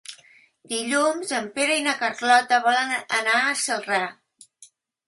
Dilluns 0.71 1.35
en 1.41 1.51
Pere 1.59 1.77
i 1.81 1.85
na 1.89 1.95
Carlota 2.01 2.61
volen 2.67 2.99
anar 3.21 3.39
a 3.53 3.57
Celrà. 3.67 4.03